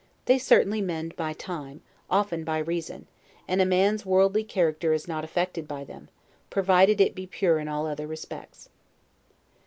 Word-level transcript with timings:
They 0.25 0.39
certainly 0.39 0.81
mend 0.81 1.15
by 1.15 1.33
time, 1.33 1.83
often 2.09 2.43
by 2.43 2.57
reason; 2.57 3.05
and 3.47 3.61
a 3.61 3.67
man's 3.67 4.03
worldly 4.03 4.43
character 4.43 4.93
is 4.93 5.07
not 5.07 5.23
affected 5.23 5.67
by 5.67 5.83
them, 5.83 6.09
provided 6.49 6.99
it 6.99 7.13
be 7.13 7.27
pure 7.27 7.59
in 7.59 7.67
all 7.67 7.85
other 7.85 8.07
respects. 8.07 8.67